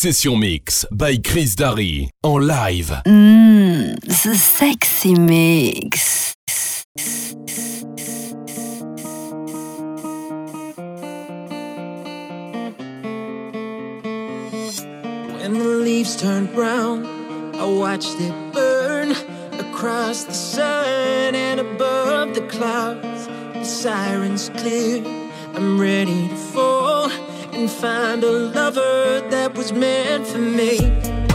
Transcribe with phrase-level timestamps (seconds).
[0.00, 3.02] Session Mix by Chris Darry en live.
[3.04, 6.34] Mmm, the sexy mix.
[15.36, 17.04] When the leaves turn brown,
[17.56, 19.10] I watched it burn
[19.60, 23.26] across the sun and above the clouds.
[23.52, 25.04] The sirens clear,
[25.54, 27.29] I'm ready to fall
[27.60, 30.78] and find a lover that was meant for me.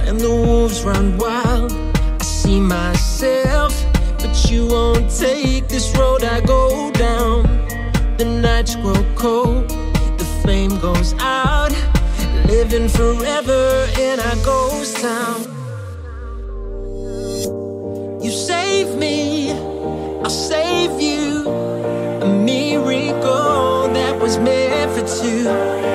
[0.06, 3.74] When the wolves run wild, I see myself,
[4.18, 7.44] but you won't take this road I go down.
[8.18, 9.70] The nights grow cold,
[10.18, 11.74] the flame goes out,
[12.48, 15.42] living forever in our ghost town.
[18.24, 19.52] You save me,
[20.24, 21.48] I'll save you.
[22.26, 25.86] A miracle that was meant for two.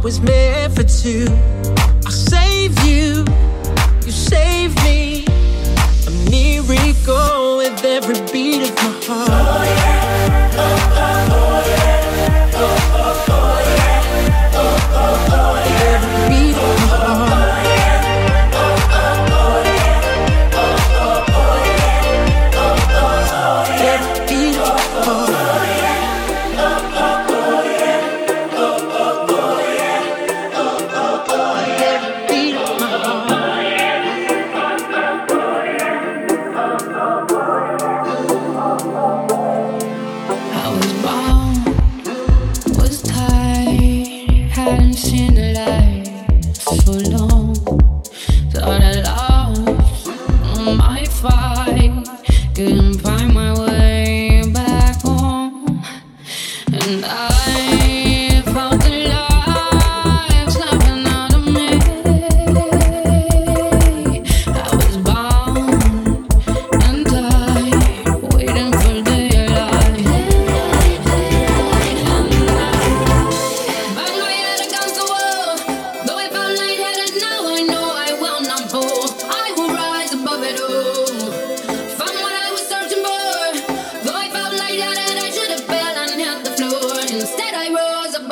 [0.05, 1.25] was meant for two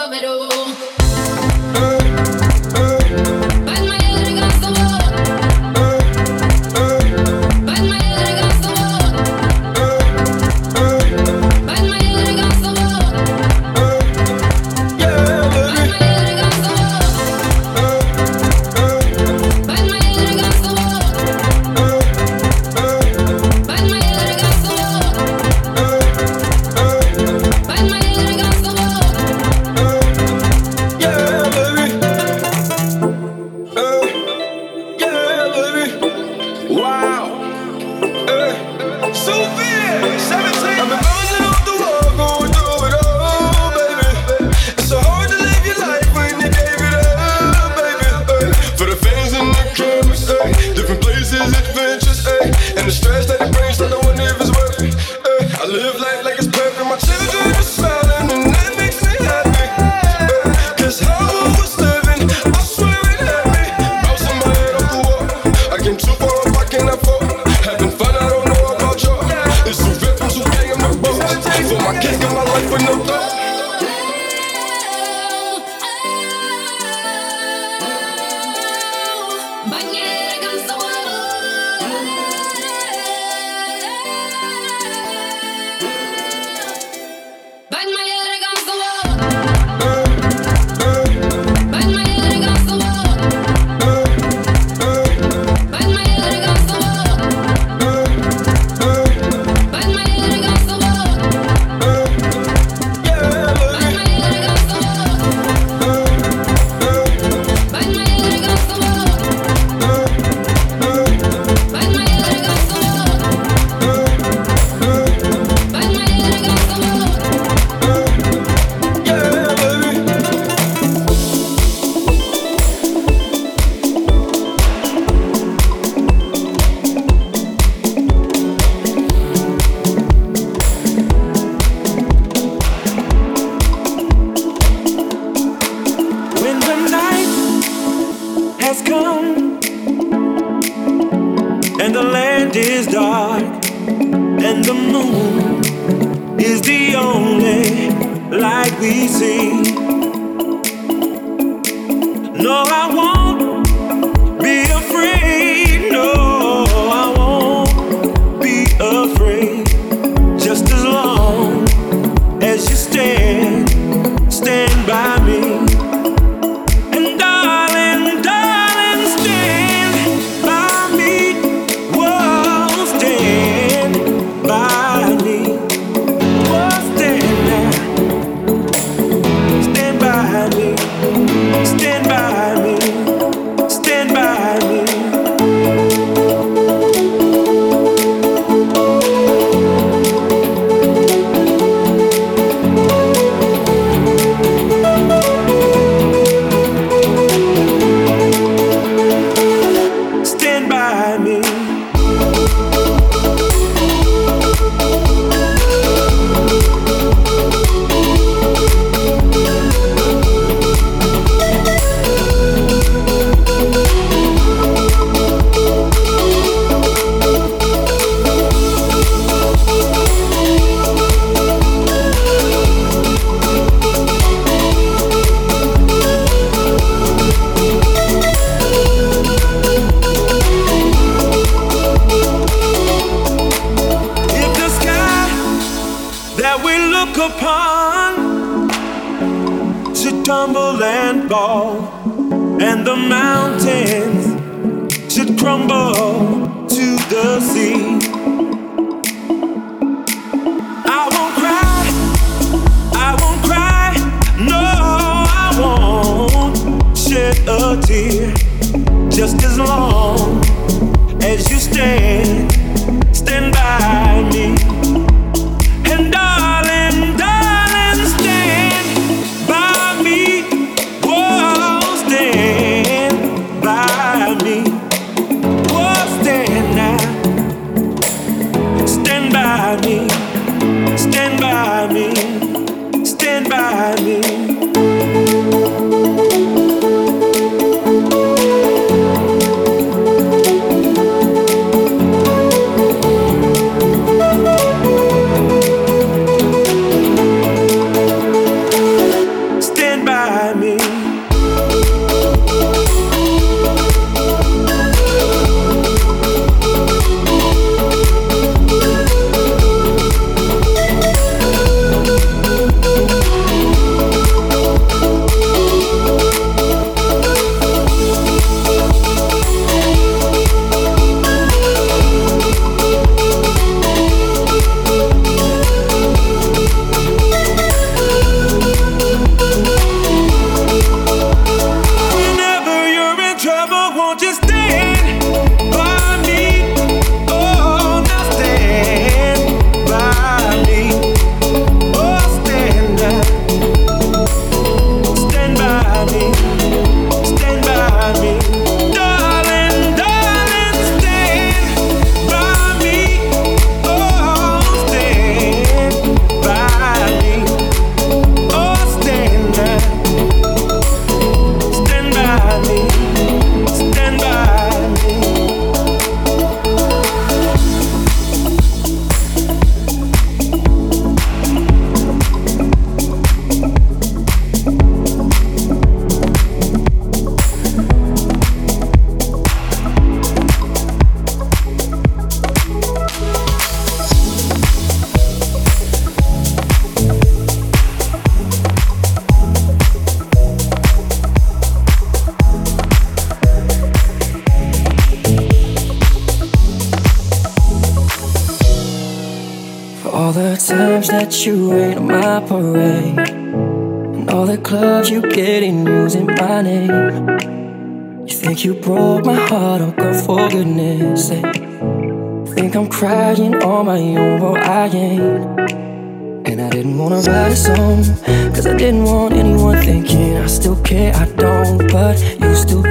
[0.10, 0.83] bombero.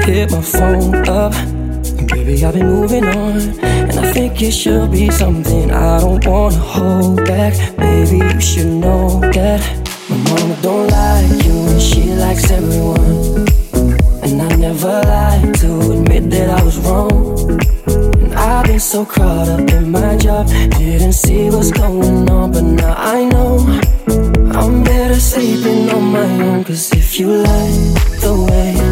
[0.04, 1.32] hit my phone up.
[2.08, 6.56] Baby, I've been moving on, and I think it should be something I don't wanna
[6.56, 7.54] hold back.
[7.76, 9.60] Baby, you should know that
[10.08, 13.46] my mama don't like you, and she likes everyone.
[14.22, 17.60] And I never lied to admit that I was wrong.
[18.22, 22.62] And I've been so caught up in my job, didn't see what's going on, but
[22.64, 23.58] now I know.
[24.58, 28.91] I'm better sleeping on my own, cause if you like the way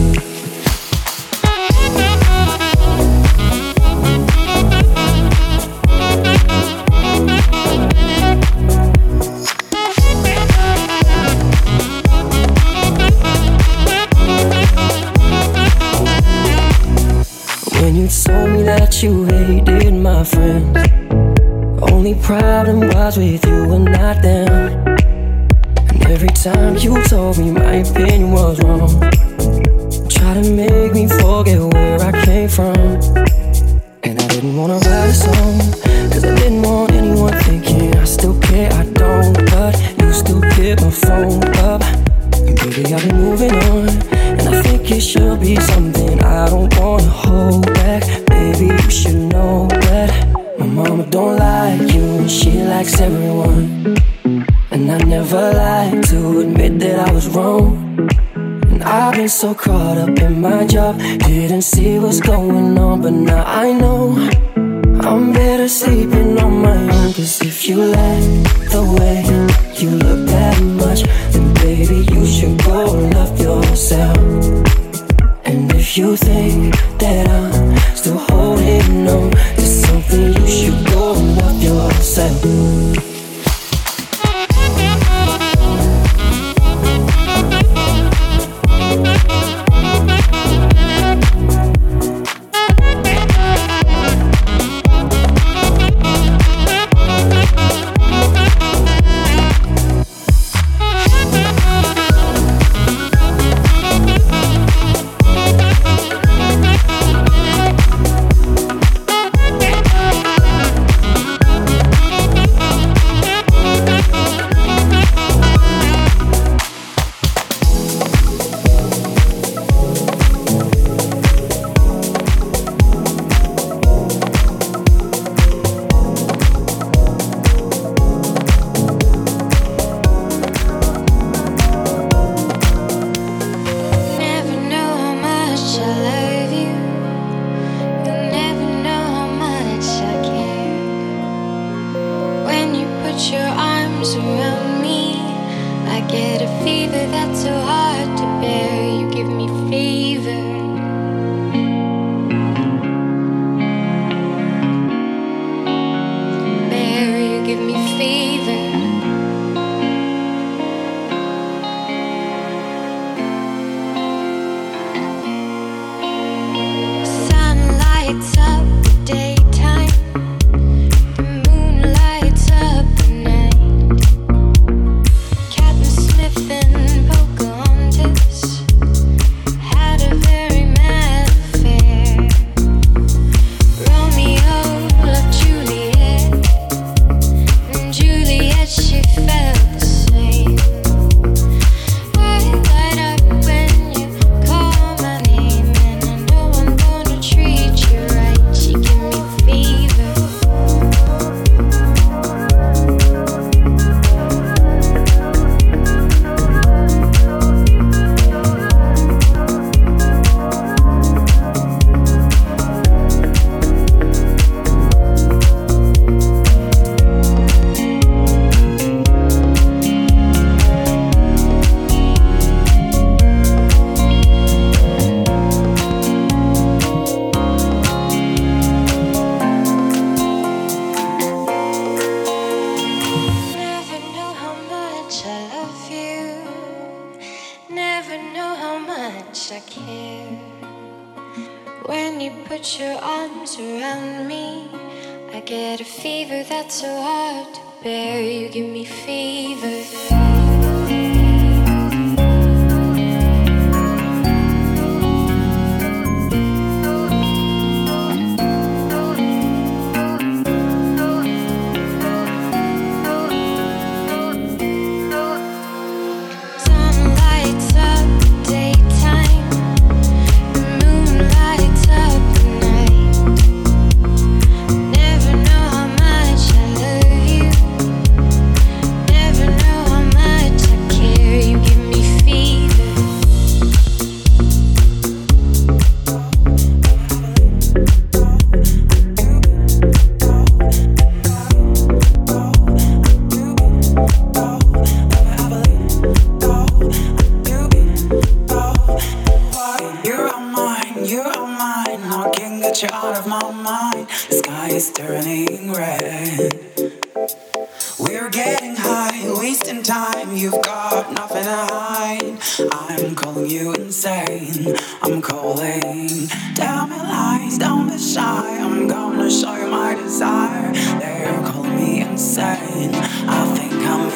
[307.99, 310.35] We're getting high, wasting time.
[310.37, 312.37] You've got nothing to hide.
[312.71, 314.75] I'm calling you insane.
[315.01, 316.27] I'm calling.
[316.53, 318.59] Tell me lies, don't be shy.
[318.59, 320.71] I'm gonna show you my desire.
[320.99, 322.93] They're calling me insane.
[322.93, 324.11] I think I'm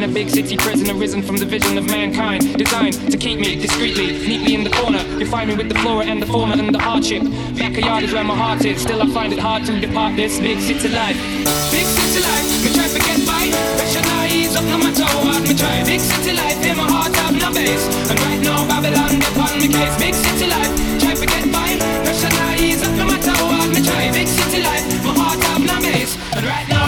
[0.00, 0.02] in.
[0.02, 4.06] a big city prison, arisen from the vision of mankind, designed to keep me discreetly,
[4.26, 5.02] neatly in the corner.
[5.18, 7.22] You find me with the flora and the fauna and the hardship.
[7.60, 8.64] Macchiato's round my heart.
[8.64, 11.16] It still I find it hard to depart this big city life.
[11.70, 13.44] Big city life, me try to get by.
[13.76, 15.84] Pressure now ease up, no matter what me try.
[15.84, 17.84] Big city life, in my heart have no base.
[18.08, 19.96] And right now Babylon, they on me case.
[20.00, 21.76] Big city life, try to get by.
[22.04, 24.10] Pressure now ease up, no matter what me try.
[24.12, 26.16] Big city life, my heart have no base.
[26.36, 26.79] And right now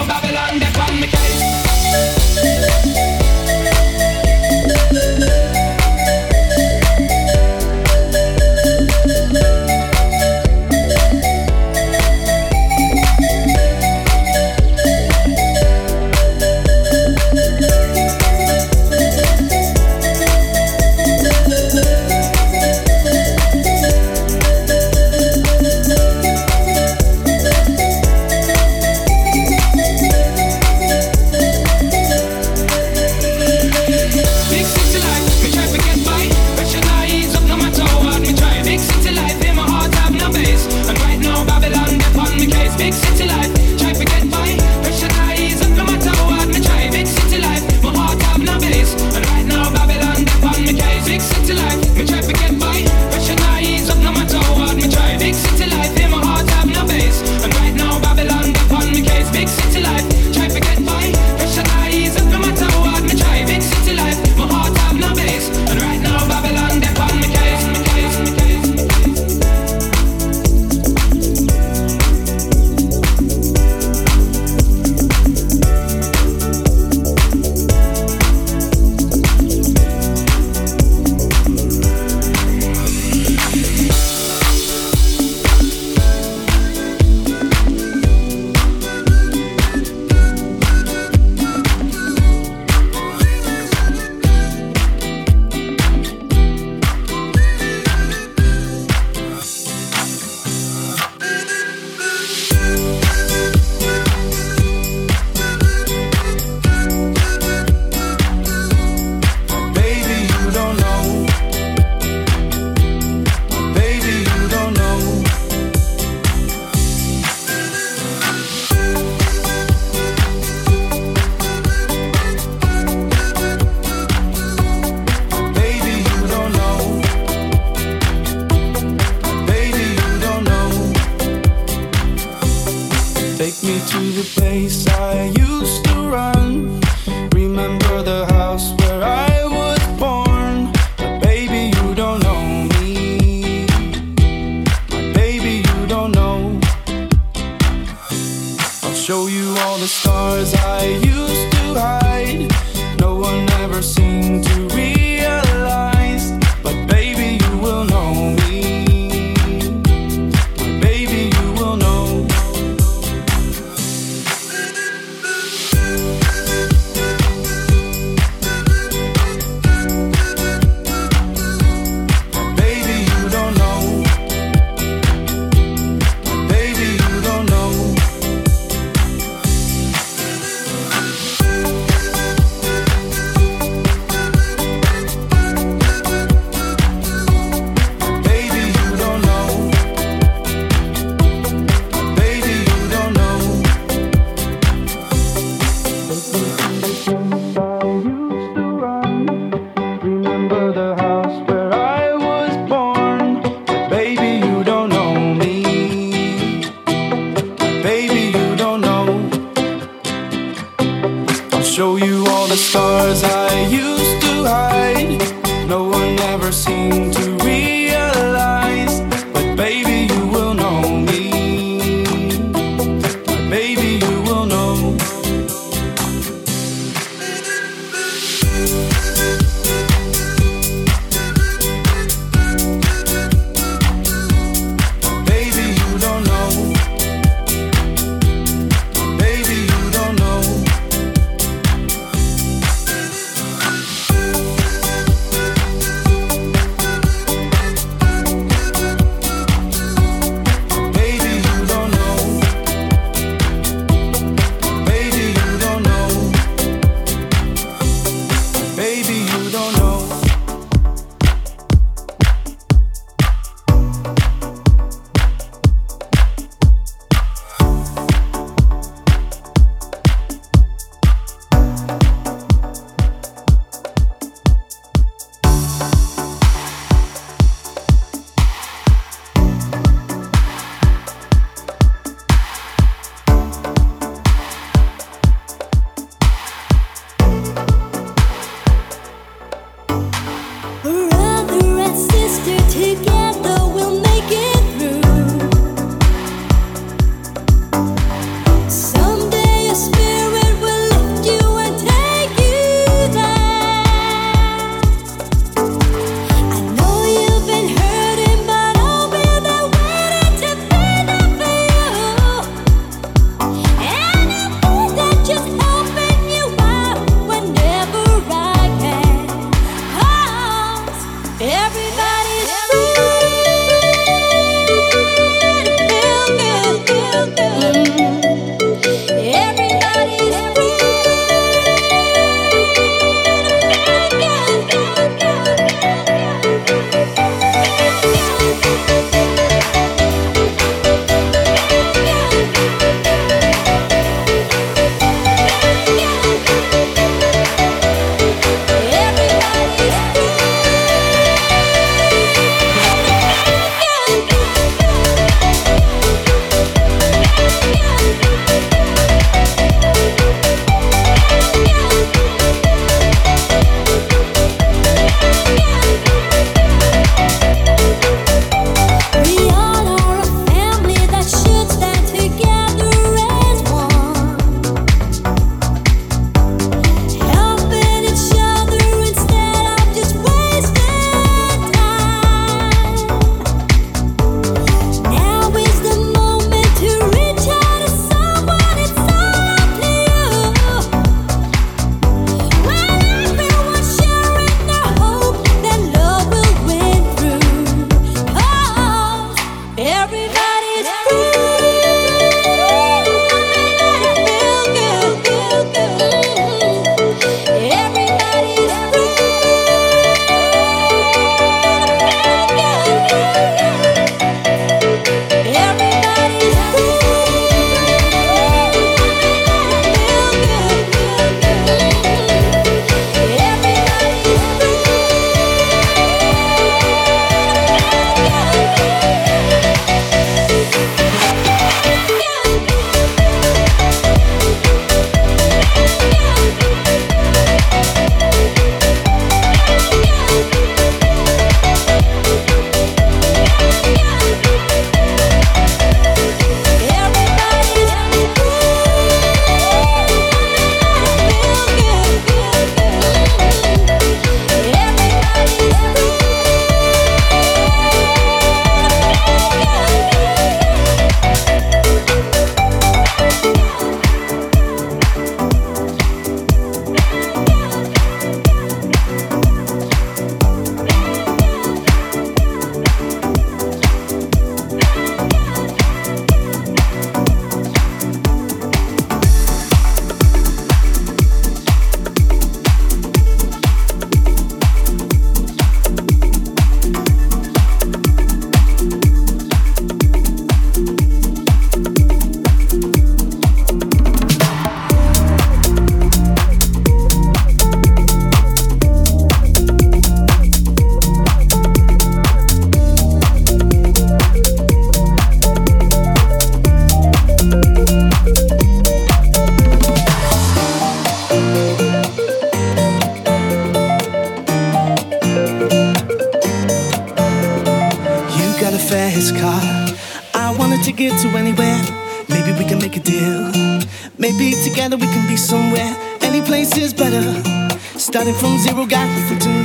[528.13, 529.62] Starting from zero, got nothing to.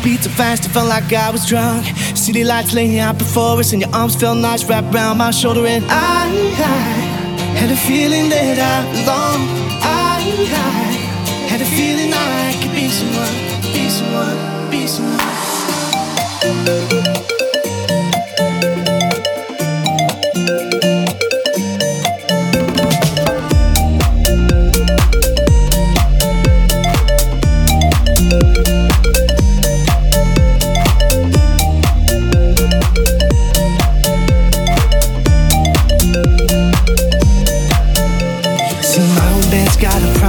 [0.00, 1.84] Speed so fast, it felt like I was drunk.
[2.16, 5.66] City lights laying out before us, and your arms felt nice wrapped around my shoulder.
[5.66, 6.24] And I,
[6.56, 6.64] I
[7.60, 9.46] had a feeling that I belong.
[9.82, 10.96] I, I
[11.50, 13.34] had a feeling I could be someone,
[13.74, 14.86] be someone, be
[17.18, 17.39] someone.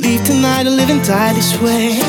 [0.00, 2.00] Leave tonight or live and die this way.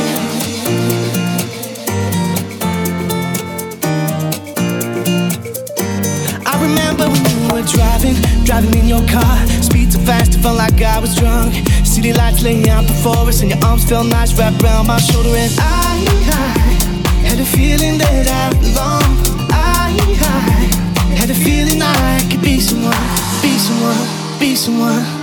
[6.46, 9.38] I remember when you were driving, driving in your car.
[9.62, 11.54] Speed so fast, it felt like I was drunk.
[11.86, 15.30] City lights laying out before us, and your arms felt nice wrapped around my shoulder.
[15.30, 19.04] And I, I had a feeling that I belong.
[19.52, 25.22] I, I had a feeling I could be someone be someone, be someone.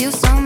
[0.00, 0.39] you some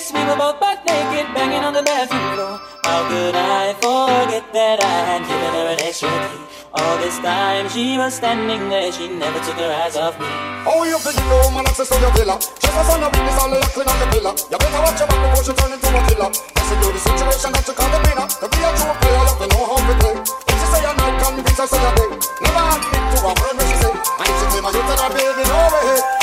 [0.00, 2.56] this, we were both butt naked, banging on the bathroom floor.
[2.84, 6.40] How could I forget that I had given her an extra key?
[6.72, 10.30] All this time she was standing there, she never took her eyes off me.
[10.64, 12.38] Oh, you think you know man access to your villa?
[12.38, 14.34] Just a son of witness, all the clean on the pillar.
[14.48, 16.30] You better watch your back before she turn into a killer.
[16.30, 18.26] Listen to the situation that you call the winner.
[18.30, 20.16] To be a true player, you to know how to play.
[20.22, 22.10] If she say you're not convinced, I say you're dead.
[22.40, 23.92] Never admit to a word when she say.
[23.92, 26.19] And if she claim you tell her, baby, no way.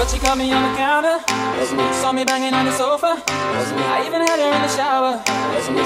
[0.00, 1.20] But she caught me on the counter.
[2.00, 3.20] Saw me banging on the sofa.
[3.28, 5.20] I even had her in the shower.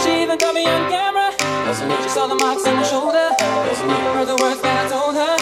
[0.06, 1.34] She even caught me on camera.
[1.34, 3.34] She saw the marks on my shoulder.
[4.14, 5.34] Heard the words that I told her.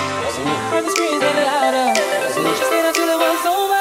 [0.73, 1.93] Heard the screams getting louder.
[2.33, 3.72] She stayed until it was over.